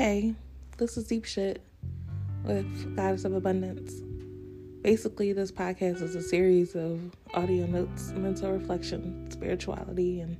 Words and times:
Hey, 0.00 0.34
this 0.78 0.96
is 0.96 1.08
Deep 1.08 1.26
Shit 1.26 1.60
with 2.42 2.96
Goddess 2.96 3.26
of 3.26 3.34
Abundance. 3.34 3.92
Basically, 4.80 5.34
this 5.34 5.52
podcast 5.52 6.00
is 6.00 6.14
a 6.14 6.22
series 6.22 6.74
of 6.74 7.14
audio 7.34 7.66
notes, 7.66 8.10
mental 8.12 8.50
reflection, 8.50 9.30
spirituality, 9.30 10.22
and 10.22 10.38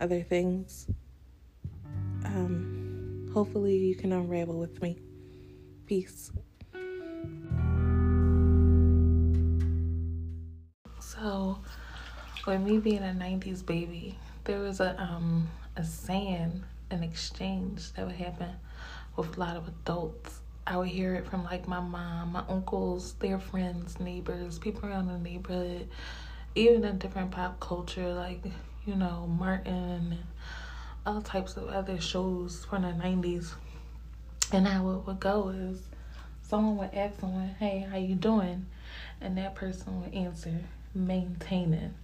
other 0.00 0.20
things. 0.20 0.88
Um, 2.24 3.30
hopefully, 3.32 3.76
you 3.76 3.94
can 3.94 4.12
unravel 4.12 4.58
with 4.58 4.82
me. 4.82 4.98
Peace. 5.86 6.32
So, 10.98 11.60
with 12.44 12.60
me 12.62 12.78
being 12.78 13.04
a 13.04 13.16
90s 13.16 13.64
baby, 13.64 14.18
there 14.42 14.58
was 14.58 14.80
a 14.80 15.00
um 15.00 15.48
a 15.76 15.84
saying, 15.84 16.64
an 16.90 17.02
exchange 17.02 17.92
that 17.92 18.06
would 18.06 18.16
happen 18.16 18.50
with 19.16 19.36
a 19.36 19.40
lot 19.40 19.56
of 19.56 19.68
adults. 19.68 20.40
I 20.66 20.76
would 20.76 20.88
hear 20.88 21.14
it 21.14 21.26
from 21.28 21.44
like 21.44 21.68
my 21.68 21.80
mom, 21.80 22.32
my 22.32 22.42
uncles, 22.48 23.14
their 23.14 23.38
friends, 23.38 24.00
neighbors, 24.00 24.58
people 24.58 24.88
around 24.88 25.06
the 25.06 25.18
neighborhood, 25.18 25.88
even 26.54 26.84
in 26.84 26.98
different 26.98 27.30
pop 27.30 27.60
culture, 27.60 28.12
like, 28.12 28.44
you 28.84 28.96
know, 28.96 29.26
Martin 29.38 29.72
and 30.12 30.18
all 31.04 31.22
types 31.22 31.56
of 31.56 31.68
other 31.68 32.00
shows 32.00 32.64
from 32.64 32.82
the 32.82 32.88
90s. 32.88 33.52
And 34.52 34.66
how 34.66 34.90
it 34.90 35.06
would 35.06 35.20
go 35.20 35.50
is 35.50 35.82
someone 36.42 36.76
would 36.78 36.94
ask 36.94 37.20
someone, 37.20 37.54
hey, 37.58 37.86
how 37.90 37.96
you 37.96 38.14
doing? 38.14 38.66
And 39.20 39.38
that 39.38 39.54
person 39.54 40.00
would 40.00 40.14
answer, 40.14 40.60
maintaining. 40.94 41.94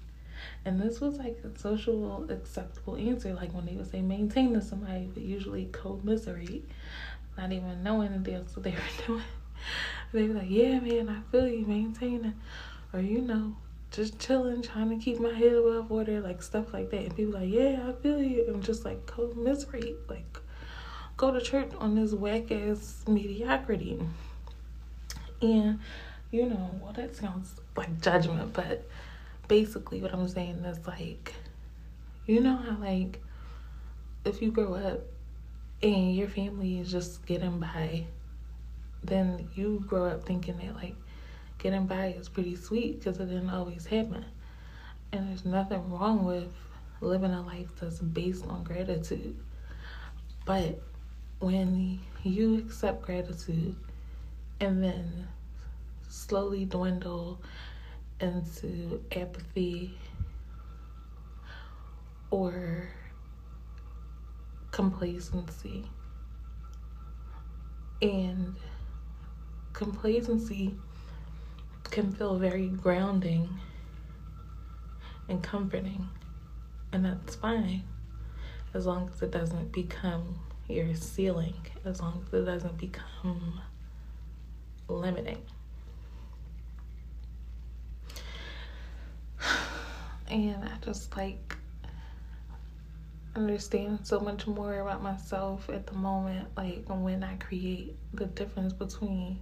And 0.65 0.81
this 0.81 1.01
was 1.01 1.19
like 1.19 1.39
a 1.45 1.59
social 1.59 2.31
acceptable 2.31 2.97
answer. 2.97 3.35
Like 3.35 3.53
when 3.53 3.67
they 3.67 3.75
would 3.75 3.91
say 3.91 4.01
maintain 4.01 4.53
maintaining 4.53 4.61
somebody, 4.61 5.11
but 5.13 5.23
usually 5.23 5.69
commiserate, 5.73 6.69
not 7.37 7.53
even 7.53 7.83
knowing 7.83 8.13
that 8.13 8.25
that's 8.25 8.57
what 8.57 8.65
they 8.65 8.71
were 8.73 9.07
doing. 9.07 9.25
They 10.13 10.29
were 10.29 10.35
like, 10.35 10.51
yeah, 10.51 10.79
man, 10.81 11.09
I 11.09 11.31
feel 11.31 11.49
you 11.49 11.67
maintaining. 11.67 12.35
Or, 12.93 13.01
you 13.01 13.23
know, 13.23 13.57
just 13.91 14.19
chilling, 14.19 14.63
trying 14.63 14.91
to 14.91 15.03
keep 15.03 15.21
my 15.21 15.33
head 15.33 15.53
above 15.53 15.91
water, 15.91 16.21
like 16.21 16.43
stuff 16.43 16.73
like 16.73 16.91
that. 16.91 17.01
And 17.01 17.17
people 17.17 17.35
like, 17.35 17.51
yeah, 17.51 17.89
I 17.89 17.93
feel 18.03 18.23
you. 18.23 18.47
I'm 18.49 18.63
just 18.63 18.85
like 18.85 19.07
commiserate. 19.07 20.09
Like, 20.09 20.39
go 21.17 21.31
to 21.31 21.41
church 21.41 21.71
on 21.79 21.95
this 21.95 22.13
whack 22.13 22.51
ass 22.51 23.05
mediocrity. 23.07 24.01
And, 25.41 25.81
you 26.31 26.47
know, 26.47 26.71
well, 26.83 26.93
that 26.93 27.17
sounds 27.17 27.55
like 27.77 28.01
judgment, 28.01 28.53
but 28.53 28.89
basically 29.49 30.01
what 30.01 30.13
I'm 30.13 30.29
saying 30.29 30.65
is 30.65 30.87
like, 30.87 31.35
you 32.27 32.41
know 32.41 32.57
how 32.57 32.77
like 32.81 33.21
if 34.25 34.41
you 34.41 34.51
grow 34.51 34.75
up 34.75 35.01
and 35.83 36.15
your 36.15 36.29
family 36.29 36.79
is 36.79 36.91
just 36.91 37.25
getting 37.27 37.59
by, 37.59 38.07
then 39.03 39.49
you 39.55 39.85
grow 39.87 40.07
up 40.07 40.25
thinking 40.25 40.57
that 40.59 40.77
like 40.77 40.95
getting 41.59 41.87
by 41.87 42.09
is 42.19 42.29
pretty 42.29 42.57
sweet 42.57 42.99
because 42.99 43.19
it 43.19 43.27
didn't 43.27 43.51
always 43.51 43.87
happen. 43.87 44.25
And 45.13 45.29
there's 45.29 45.45
nothing 45.45 45.91
wrong 45.91 46.25
with 46.25 46.53
living 47.01 47.33
a 47.33 47.43
life 47.43 47.69
that's 47.81 47.99
based 47.99 48.47
on 48.47 48.63
gratitude. 48.65 49.37
But 50.45 50.81
when 51.41 52.01
you 52.23 52.59
accept 52.59 53.03
gratitude 53.03 53.75
and 54.61 54.83
then 54.83 55.27
slowly 56.09 56.65
dwindle 56.65 57.41
into 58.23 59.03
apathy 59.15 59.99
or 62.31 62.89
complacency. 64.71 65.85
And 68.01 68.57
complacency 69.73 70.75
can 71.85 72.13
feel 72.13 72.39
very 72.39 72.69
grounding 72.69 73.49
and 75.29 75.43
comforting, 75.43 76.09
and 76.93 77.05
that's 77.05 77.35
fine 77.37 77.85
as 78.75 78.87
long 78.87 79.11
as 79.15 79.23
it 79.23 79.31
doesn't 79.31 79.71
become 79.73 80.41
your 80.69 80.95
ceiling, 80.95 81.55
as 81.85 82.01
long 82.01 82.25
as 82.27 82.35
it 82.41 82.45
doesn't 82.45 82.79
become 82.79 83.61
limiting. 84.89 85.43
And 90.33 90.65
I 90.65 90.73
just 90.83 91.15
like 91.15 91.57
understand 93.37 94.01
so 94.03 94.19
much 94.19 94.47
more 94.47 94.81
about 94.81 95.03
myself 95.03 95.69
at 95.69 95.87
the 95.87 95.93
moment 95.95 96.49
like 96.57 96.85
when 96.89 97.23
I 97.23 97.37
create 97.37 97.95
the 98.15 98.27
difference 98.27 98.73
between 98.73 99.39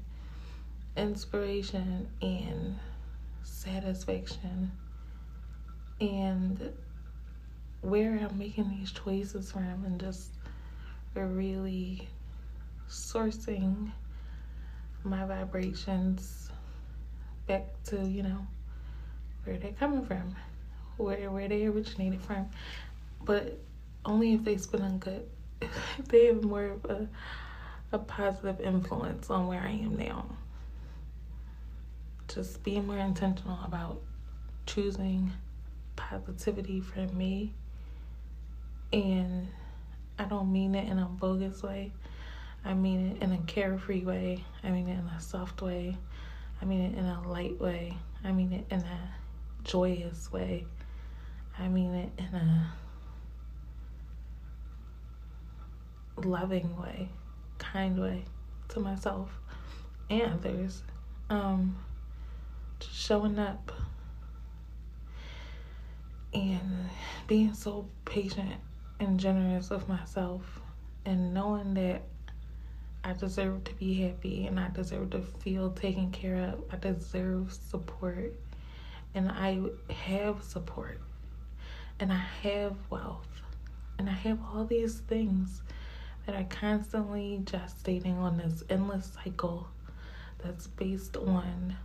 inspiration 0.97 2.09
and 2.21 2.77
satisfaction. 3.43 4.73
And 6.01 6.73
where 7.83 8.19
I'm 8.19 8.37
making 8.39 8.71
these 8.71 8.91
choices 8.91 9.53
from 9.53 9.85
and 9.85 10.01
just 10.01 10.31
really 11.15 12.09
sourcing 12.89 13.93
my 15.05 15.25
vibrations 15.25 16.51
back 17.47 17.67
to 17.85 18.07
you 18.07 18.23
know 18.23 18.47
where 19.45 19.57
they're 19.59 19.73
coming 19.73 20.05
from 20.05 20.35
where 20.97 21.31
where 21.31 21.49
they 21.49 21.67
originated 21.67 22.21
from, 22.23 22.49
but 23.23 23.59
only 24.05 24.35
if 24.35 24.45
they 24.45 24.57
spin 24.57 24.83
on 24.83 24.99
good. 24.99 25.27
they 26.09 26.27
have 26.27 26.43
more 26.43 26.65
of 26.65 26.85
a 26.87 27.09
a 27.93 27.99
positive 27.99 28.61
influence 28.61 29.31
on 29.31 29.49
where 29.49 29.61
I 29.61 29.71
am 29.71 29.97
now. 29.97 30.25
Just 32.29 32.63
being 32.63 32.87
more 32.87 32.99
intentional 32.99 33.59
about 33.65 34.01
choosing 34.67 35.33
positivity 35.97 36.81
for 36.81 37.01
me, 37.15 37.53
and 38.93 39.49
I 40.19 40.25
don't 40.25 40.53
mean 40.53 40.75
it 40.75 40.89
in 40.89 40.99
a 40.99 41.07
bogus 41.07 41.63
way. 41.63 41.93
I 42.65 42.75
mean 42.75 43.13
it 43.13 43.23
in 43.23 43.33
a 43.33 43.39
carefree 43.39 44.05
way. 44.05 44.45
I 44.63 44.71
mean 44.71 44.89
it 44.89 44.99
in 44.99 45.07
a 45.07 45.21
soft 45.21 45.63
way. 45.63 45.97
I 46.61 46.65
mean 46.65 46.93
it 46.93 46.99
in 46.99 47.07
a 47.07 47.29
light 47.29 47.59
way. 47.59 47.97
I 48.23 48.33
mean 48.33 48.53
it 48.53 48.67
in 48.71 48.81
a 48.81 49.11
joyous 49.65 50.31
way. 50.31 50.67
I 51.59 51.69
mean 51.69 51.95
it 51.95 52.11
in 52.19 52.35
a 52.35 52.73
loving 56.17 56.77
way, 56.81 57.09
kind 57.59 58.01
way 58.01 58.25
to 58.69 58.81
myself 58.81 59.31
and 60.09 60.33
others. 60.35 60.83
Um, 61.29 61.77
just 62.79 62.95
showing 62.95 63.39
up 63.39 63.73
and 66.33 66.89
being 67.27 67.55
so 67.55 67.87
patient 68.05 68.55
and 68.99 69.19
generous 69.19 69.71
with 69.71 69.89
myself 69.89 70.61
and 71.05 71.33
knowing 71.35 71.75
that 71.75 72.03
I 73.03 73.15
deserve 73.15 73.65
to 73.65 73.75
be 73.75 73.95
happy 74.03 74.47
and 74.47 74.61
I 74.61 74.69
deserve 74.71 75.11
to 75.11 75.23
feel 75.23 75.71
taken 75.71 76.11
care 76.11 76.53
of. 76.53 76.65
I 76.71 76.77
deserve 76.77 77.53
support 77.53 78.35
and 79.15 79.31
I 79.31 79.61
have 79.93 80.43
support 80.43 81.01
and 82.01 82.11
I 82.11 82.25
have 82.43 82.77
wealth 82.89 83.29
and 83.99 84.09
I 84.09 84.15
have 84.15 84.39
all 84.53 84.65
these 84.65 85.01
things 85.01 85.61
that 86.25 86.35
are 86.35 86.47
constantly 86.49 87.43
gestating 87.45 88.17
on 88.17 88.39
this 88.39 88.65
endless 88.71 89.13
cycle 89.23 89.69
that's 90.43 90.67
based 90.67 91.19
on 91.19 91.77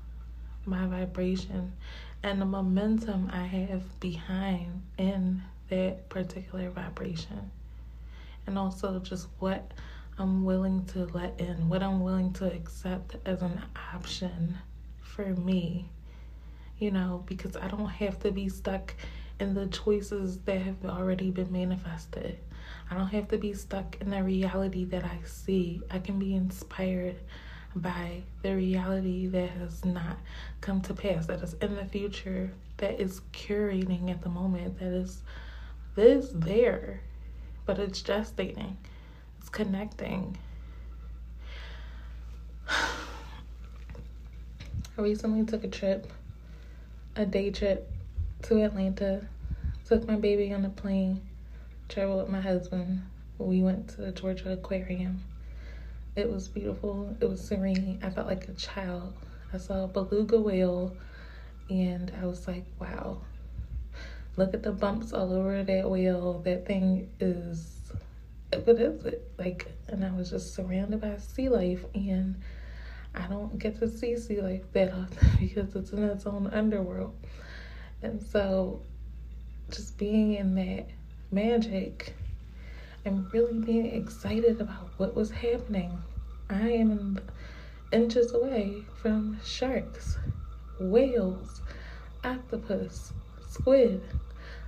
my 0.66 0.88
vibration 0.88 1.74
and 2.24 2.40
the 2.40 2.46
momentum 2.46 3.30
I 3.32 3.46
have 3.46 4.00
behind 4.00 4.82
in 4.98 5.44
that 5.70 6.08
particular 6.08 6.70
vibration. 6.70 7.52
And 8.48 8.58
also 8.58 9.00
just 9.00 9.28
what 9.40 9.74
I'm 10.18 10.46
willing 10.46 10.86
to 10.88 11.06
let 11.14 11.40
in, 11.40 11.68
what 11.68 11.84
I'm 11.84 12.02
willing 12.02 12.32
to 12.34 12.46
accept 12.46 13.18
as 13.26 13.42
an 13.42 13.62
option 13.94 14.58
for 15.02 15.26
me. 15.26 15.90
You 16.80 16.92
know, 16.92 17.24
because 17.26 17.56
I 17.56 17.68
don't 17.68 17.88
have 17.88 18.20
to 18.20 18.32
be 18.32 18.50
stuck 18.50 18.94
and 19.40 19.56
the 19.56 19.68
choices 19.68 20.40
that 20.40 20.62
have 20.62 20.86
already 20.86 21.32
been 21.32 21.52
manifested. 21.52 22.38
I 22.90 22.96
don't 22.96 23.08
have 23.08 23.28
to 23.30 23.38
be 23.38 23.54
stuck 23.54 23.98
in 24.00 24.12
the 24.12 24.24
reality 24.24 24.86
that 24.86 25.04
I 25.04 25.20
see. 25.26 25.82
I 25.90 26.00
can 26.00 26.20
be 26.20 26.36
inspired 26.36 27.16
by 27.76 28.22
the 28.42 28.56
reality 28.56 29.28
that 29.28 29.50
has 29.50 29.84
not 29.84 30.18
come 30.62 30.80
to 30.82 30.94
pass, 30.94 31.26
that 31.26 31.42
is 31.42 31.56
in 31.56 31.76
the 31.76 31.86
future, 31.86 32.54
that 32.78 33.02
is 33.02 33.22
curating 33.34 34.10
at 34.10 34.22
the 34.22 34.30
moment, 34.30 34.80
that 34.80 34.94
is 34.94 35.22
this 35.96 36.30
there, 36.34 37.02
but 37.66 37.80
it's 37.80 38.02
gestating, 38.02 38.76
it's 39.40 39.50
connecting. 39.50 40.38
I 42.70 42.88
recently 44.98 45.46
took 45.46 45.66
a 45.66 45.68
trip, 45.68 46.08
a 47.18 47.26
day 47.26 47.52
trip 47.52 47.92
to 48.44 48.64
Atlanta, 48.64 49.28
took 49.86 50.08
my 50.08 50.16
baby 50.16 50.54
on 50.54 50.66
a 50.66 50.70
plane, 50.70 51.22
traveled 51.90 52.22
with 52.24 52.30
my 52.30 52.42
husband, 52.42 53.02
We 53.38 53.62
went 53.62 53.90
to 53.90 54.02
the 54.02 54.12
Georgia 54.12 54.54
Aquarium. 54.54 55.24
It 56.16 56.32
was 56.32 56.48
beautiful. 56.48 57.16
It 57.20 57.30
was 57.30 57.42
serene. 57.42 58.00
I 58.02 58.10
felt 58.10 58.28
like 58.28 58.48
a 58.48 58.54
child. 58.54 59.14
I 59.54 59.58
saw 59.58 59.84
a 59.84 59.88
beluga 59.88 60.40
whale 60.40 60.96
and 61.70 62.12
I 62.22 62.26
was 62.26 62.48
like, 62.48 62.66
wow, 62.80 63.22
look 64.38 64.54
at 64.54 64.64
the 64.64 64.72
bumps 64.72 65.14
all 65.14 65.34
over 65.34 65.64
that 65.64 65.90
whale. 65.90 66.40
That 66.46 66.66
thing 66.66 67.10
is, 67.20 67.78
what 68.64 68.80
is 68.80 69.06
it? 69.06 69.30
Like, 69.38 69.72
and 69.88 70.06
I 70.06 70.12
was 70.12 70.30
just 70.30 70.54
surrounded 70.56 71.02
by 71.02 71.18
sea 71.18 71.50
life 71.50 71.84
and 71.94 72.42
I 73.14 73.28
don't 73.28 73.58
get 73.58 73.80
to 73.80 73.90
see 73.90 74.18
sea 74.18 74.42
life 74.42 74.64
that 74.74 74.94
often 74.94 75.30
because 75.40 75.76
it's 75.76 75.92
in 75.92 76.04
its 76.04 76.26
own 76.26 76.48
underworld. 76.48 77.16
And 78.02 78.22
so 78.22 78.82
just 79.70 79.98
being 79.98 80.36
in 80.36 80.56
that 80.56 80.88
magic 81.32 82.16
and 83.06 83.32
really 83.34 83.60
being 83.60 83.86
excited 83.88 84.62
about 84.62 84.90
what 84.98 85.16
was 85.16 85.32
happening. 85.32 86.02
I 86.50 86.70
am 86.70 87.20
inches 87.92 88.34
away 88.34 88.84
from 89.02 89.40
sharks, 89.44 90.18
whales, 90.80 91.62
octopus, 92.24 93.14
squid. 93.48 94.02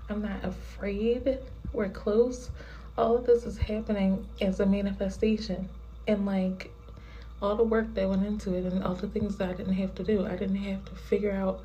I'm 0.09 0.21
not 0.21 0.43
afraid. 0.43 1.39
We're 1.73 1.89
close. 1.89 2.49
All 2.97 3.17
of 3.17 3.25
this 3.25 3.45
is 3.45 3.57
happening 3.57 4.25
as 4.41 4.59
a 4.59 4.65
manifestation. 4.65 5.69
And 6.07 6.25
like 6.25 6.71
all 7.41 7.55
the 7.55 7.63
work 7.63 7.93
that 7.93 8.09
went 8.09 8.25
into 8.25 8.55
it 8.55 8.65
and 8.65 8.83
all 8.83 8.95
the 8.95 9.07
things 9.07 9.37
that 9.37 9.49
I 9.49 9.53
didn't 9.53 9.73
have 9.73 9.93
to 9.95 10.03
do. 10.03 10.25
I 10.25 10.35
didn't 10.35 10.55
have 10.55 10.85
to 10.85 10.95
figure 10.95 11.31
out 11.31 11.61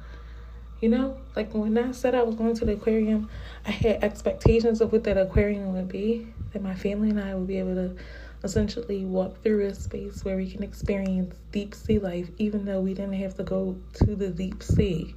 you 0.83 0.89
know, 0.89 1.17
like 1.37 1.55
when 1.55 1.79
I 1.79 1.93
said 1.93 2.17
I 2.17 2.25
was 2.25 2.35
going 2.35 2.57
to 2.57 2.65
the 2.65 2.73
aquarium, 2.73 3.31
I 3.65 3.71
had 3.71 4.03
expectations 4.03 4.81
of 4.81 4.91
what 4.91 5.05
that 5.05 5.17
aquarium 5.17 5.73
would 5.75 5.89
be, 5.89 6.27
that 6.53 6.61
my 6.61 6.75
family 6.75 7.11
and 7.11 7.21
I 7.21 7.37
would 7.37 7.47
be 7.47 7.59
able 7.61 7.77
to 7.77 7.95
essentially 8.43 9.05
walk 9.05 9.41
through 9.45 9.65
a 9.65 9.75
space 9.77 10.25
where 10.25 10.37
we 10.37 10.51
can 10.51 10.65
experience 10.65 11.37
deep 11.53 11.77
sea 11.77 12.01
life, 12.01 12.29
even 12.39 12.65
though 12.65 12.81
we 12.81 12.95
didn't 12.95 13.13
have 13.13 13.37
to 13.37 13.45
go 13.45 13.77
to 13.95 14.17
the 14.17 14.29
deep 14.29 14.61
sea 14.61 15.15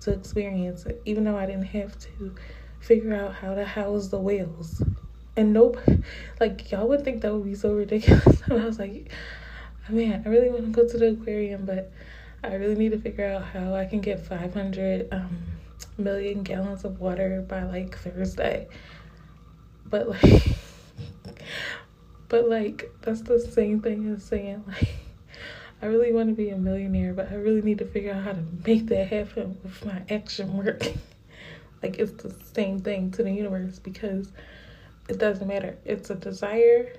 to 0.00 0.12
experience 0.12 0.86
it, 0.86 1.00
even 1.04 1.22
though 1.22 1.36
I 1.36 1.46
didn't 1.46 1.66
have 1.66 1.96
to 2.00 2.34
figure 2.80 3.14
out 3.14 3.32
how 3.32 3.54
to 3.54 3.64
house 3.64 4.08
the 4.08 4.18
whales. 4.18 4.82
And 5.36 5.52
nope, 5.52 5.78
like 6.40 6.72
y'all 6.72 6.88
would 6.88 7.04
think 7.04 7.22
that 7.22 7.32
would 7.32 7.44
be 7.44 7.54
so 7.54 7.72
ridiculous. 7.72 8.42
I 8.50 8.54
was 8.54 8.80
like, 8.80 9.12
man, 9.88 10.24
I 10.26 10.28
really 10.28 10.50
want 10.50 10.64
to 10.64 10.70
go 10.72 10.88
to 10.88 10.98
the 10.98 11.10
aquarium, 11.10 11.64
but 11.64 11.92
I 12.46 12.54
really 12.54 12.76
need 12.76 12.92
to 12.92 12.98
figure 12.98 13.26
out 13.26 13.44
how 13.44 13.74
I 13.74 13.84
can 13.86 14.00
get 14.00 14.20
500 14.20 15.08
um, 15.12 15.38
million 15.98 16.42
gallons 16.42 16.84
of 16.84 17.00
water 17.00 17.44
by 17.48 17.64
like 17.64 17.98
Thursday. 17.98 18.68
But 19.86 20.08
like, 20.08 20.42
but 22.28 22.48
like, 22.48 22.90
that's 23.02 23.22
the 23.22 23.40
same 23.40 23.80
thing 23.80 24.08
as 24.14 24.22
saying 24.22 24.62
like, 24.66 24.94
I 25.82 25.86
really 25.86 26.12
want 26.12 26.28
to 26.28 26.34
be 26.34 26.50
a 26.50 26.56
millionaire, 26.56 27.12
but 27.12 27.30
I 27.30 27.34
really 27.34 27.62
need 27.62 27.78
to 27.78 27.86
figure 27.86 28.14
out 28.14 28.22
how 28.22 28.32
to 28.32 28.44
make 28.64 28.86
that 28.86 29.08
happen 29.08 29.58
with 29.62 29.84
my 29.84 30.02
action 30.08 30.56
work. 30.56 30.82
like, 31.82 31.98
it's 31.98 32.22
the 32.22 32.34
same 32.54 32.78
thing 32.78 33.10
to 33.12 33.22
the 33.22 33.30
universe 33.30 33.78
because 33.78 34.32
it 35.08 35.18
doesn't 35.18 35.46
matter. 35.46 35.76
It's 35.84 36.10
a 36.10 36.14
desire, 36.14 36.92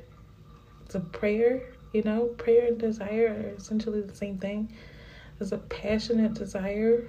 it's 0.85 0.95
a 0.95 0.99
prayer, 0.99 1.73
you 1.93 2.03
know, 2.03 2.25
prayer 2.37 2.67
and 2.67 2.77
desire 2.77 3.27
are 3.29 3.55
essentially 3.55 4.01
the 4.01 4.15
same 4.15 4.37
thing. 4.37 4.71
It's 5.39 5.51
a 5.51 5.57
passionate 5.57 6.33
desire. 6.33 7.07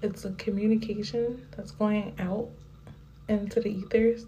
It's 0.00 0.24
a 0.24 0.32
communication 0.32 1.46
that's 1.56 1.70
going 1.72 2.14
out 2.18 2.48
into 3.28 3.60
the 3.60 3.68
ethers. 3.68 4.26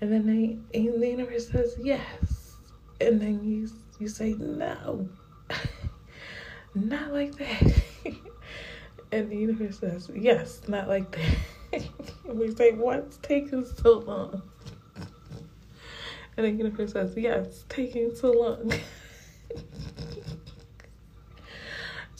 And 0.00 0.12
then 0.12 0.26
they, 0.26 0.78
and 0.78 1.02
the 1.02 1.08
universe 1.08 1.48
says 1.48 1.76
yes. 1.82 2.56
And 3.00 3.20
then 3.20 3.44
you, 3.44 3.68
you 3.98 4.08
say 4.08 4.34
no. 4.38 5.08
not 6.74 7.12
like 7.12 7.36
that. 7.36 7.82
and 9.12 9.30
the 9.30 9.36
universe 9.36 9.80
says 9.80 10.10
yes, 10.14 10.62
not 10.68 10.88
like 10.88 11.10
that. 11.12 11.86
we 12.24 12.54
say, 12.54 12.72
what's 12.72 13.16
taking 13.18 13.64
so 13.64 13.98
long? 14.00 14.42
And 16.36 16.46
the 16.46 16.50
universe 16.50 16.92
says, 16.92 17.14
yes, 17.16 17.64
taking 17.68 18.14
so 18.14 18.32
long. 18.32 18.72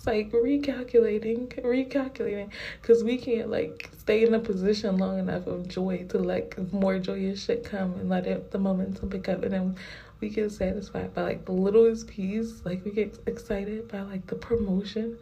It's 0.02 0.06
like 0.08 0.32
recalculating, 0.32 1.54
recalculating, 1.62 2.50
because 2.80 3.04
we 3.04 3.16
can't 3.16 3.48
like 3.48 3.88
stay 3.98 4.26
in 4.26 4.34
a 4.34 4.40
position 4.40 4.98
long 4.98 5.20
enough 5.20 5.46
of 5.46 5.68
joy 5.68 6.06
to 6.08 6.18
like 6.18 6.58
more 6.72 6.98
joyous 6.98 7.44
shit 7.44 7.62
come 7.62 7.92
and 7.94 8.08
let 8.08 8.26
it 8.26 8.50
the 8.50 8.58
momentum 8.58 9.10
pick 9.10 9.28
up, 9.28 9.44
and 9.44 9.52
then 9.52 9.76
we 10.18 10.28
get 10.28 10.50
satisfied 10.50 11.14
by 11.14 11.22
like 11.22 11.44
the 11.44 11.52
littlest 11.52 12.08
piece. 12.08 12.64
Like 12.64 12.84
we 12.84 12.90
get 12.90 13.16
excited 13.28 13.86
by 13.86 14.00
like 14.00 14.26
the 14.26 14.34
promotion, 14.34 15.18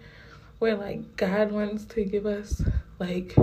where 0.61 0.77
like 0.77 1.15
God 1.15 1.53
wants 1.53 1.85
to 1.85 2.03
give 2.03 2.25
us 2.25 2.63
like 2.99 3.37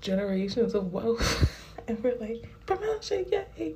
generations 0.00 0.74
of 0.74 0.90
wealth, 0.90 1.50
and 1.86 2.02
we're 2.02 2.16
like 2.16 2.48
promotion, 2.64 3.26
yay! 3.30 3.74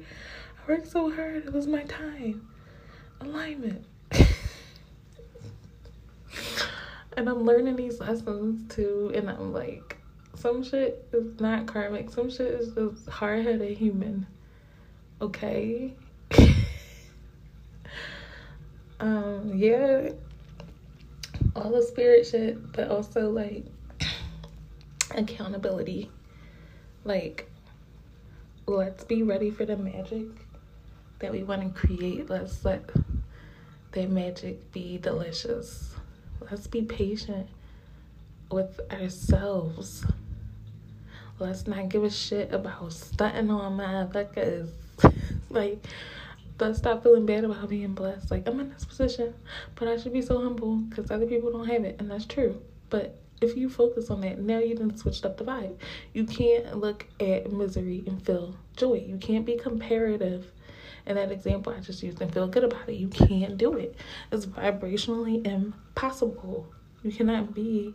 I 0.66 0.66
worked 0.66 0.90
so 0.90 1.10
hard. 1.10 1.44
It 1.44 1.52
was 1.52 1.66
my 1.66 1.82
time. 1.82 2.48
Alignment. 3.20 3.84
And 7.16 7.28
I'm 7.28 7.44
learning 7.44 7.76
these 7.76 8.00
lessons 8.00 8.72
too, 8.74 9.10
and 9.14 9.28
I'm 9.30 9.52
like, 9.52 9.96
some 10.34 10.62
shit 10.62 11.08
is 11.12 11.40
not 11.40 11.66
karmic. 11.66 12.10
Some 12.10 12.30
shit 12.30 12.48
is 12.48 12.74
just 12.74 13.08
hard 13.08 13.44
headed 13.44 13.76
human. 13.76 14.26
Okay. 15.20 15.94
um, 19.00 19.52
yeah. 19.54 20.10
All 21.54 21.70
the 21.70 21.82
spirit 21.82 22.26
shit, 22.26 22.72
but 22.72 22.90
also 22.90 23.30
like 23.30 23.64
accountability. 25.14 26.10
Like, 27.04 27.50
let's 28.66 29.04
be 29.04 29.22
ready 29.22 29.50
for 29.50 29.64
the 29.64 29.76
magic 29.76 30.26
that 31.20 31.32
we 31.32 31.42
want 31.42 31.62
to 31.62 31.80
create. 31.80 32.28
Let's 32.28 32.62
let 32.62 32.90
that 33.92 34.10
magic 34.10 34.70
be 34.72 34.98
delicious. 34.98 35.94
Let's 36.50 36.66
be 36.68 36.82
patient 36.82 37.48
with 38.52 38.80
ourselves. 38.92 40.04
Let's 41.38 41.66
not 41.66 41.88
give 41.88 42.04
a 42.04 42.10
shit 42.10 42.52
about 42.52 42.92
stunting 42.92 43.50
on 43.50 43.74
my 43.74 43.84
motherfuckers. 43.84 44.70
like, 45.50 45.84
let's 46.60 46.78
stop 46.78 47.02
feeling 47.02 47.26
bad 47.26 47.44
about 47.44 47.68
being 47.68 47.94
blessed. 47.94 48.30
Like, 48.30 48.46
I'm 48.46 48.60
in 48.60 48.70
this 48.70 48.84
position, 48.84 49.34
but 49.74 49.88
I 49.88 49.96
should 49.96 50.12
be 50.12 50.22
so 50.22 50.40
humble 50.40 50.76
because 50.76 51.10
other 51.10 51.26
people 51.26 51.50
don't 51.50 51.66
have 51.66 51.84
it. 51.84 51.96
And 51.98 52.10
that's 52.10 52.26
true. 52.26 52.62
But 52.90 53.18
if 53.40 53.56
you 53.56 53.68
focus 53.68 54.08
on 54.08 54.20
that, 54.20 54.38
now 54.38 54.58
you 54.58 54.76
done 54.76 54.96
switched 54.96 55.26
up 55.26 55.36
the 55.36 55.44
vibe. 55.44 55.76
You 56.12 56.24
can't 56.24 56.78
look 56.78 57.06
at 57.18 57.50
misery 57.52 58.04
and 58.06 58.24
feel 58.24 58.54
joy. 58.76 59.04
You 59.06 59.18
can't 59.18 59.44
be 59.44 59.56
comparative 59.56 60.52
and 61.06 61.16
that 61.16 61.30
example 61.30 61.72
I 61.72 61.80
just 61.80 62.02
used 62.02 62.20
and 62.20 62.32
feel 62.32 62.48
good 62.48 62.64
about 62.64 62.88
it. 62.88 62.96
You 62.96 63.08
can't 63.08 63.56
do 63.56 63.74
it. 63.74 63.94
It's 64.32 64.46
vibrationally 64.46 65.46
impossible. 65.46 66.66
You 67.02 67.12
cannot 67.12 67.54
be 67.54 67.94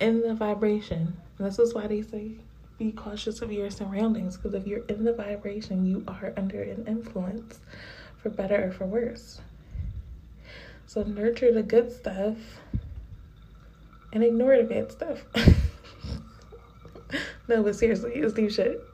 in 0.00 0.22
the 0.22 0.34
vibration. 0.34 1.16
And 1.38 1.46
this 1.46 1.58
is 1.58 1.74
why 1.74 1.86
they 1.86 2.02
say 2.02 2.32
be 2.78 2.92
cautious 2.92 3.42
of 3.42 3.52
your 3.52 3.70
surroundings 3.70 4.36
because 4.36 4.54
if 4.54 4.66
you're 4.66 4.84
in 4.86 5.04
the 5.04 5.12
vibration, 5.12 5.86
you 5.86 6.04
are 6.08 6.32
under 6.36 6.62
an 6.62 6.86
influence 6.86 7.60
for 8.16 8.30
better 8.30 8.68
or 8.68 8.72
for 8.72 8.86
worse. 8.86 9.40
So 10.86 11.02
nurture 11.02 11.52
the 11.52 11.62
good 11.62 11.90
stuff 11.90 12.36
and 14.12 14.22
ignore 14.22 14.56
the 14.56 14.64
bad 14.64 14.92
stuff. 14.92 15.24
no, 17.48 17.62
but 17.62 17.76
seriously, 17.76 18.12
it's 18.14 18.34
deep 18.34 18.50
shit. 18.50 18.84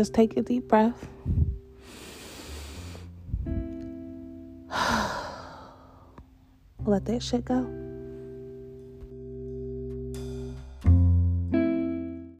Just 0.00 0.14
take 0.14 0.34
a 0.38 0.40
deep 0.40 0.66
breath. 0.66 1.06
Let 6.86 7.04
that 7.04 7.22
shit 7.22 7.44
go. 7.44 7.79